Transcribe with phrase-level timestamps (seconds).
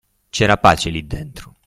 [0.31, 1.53] C'era pace, lì dentro.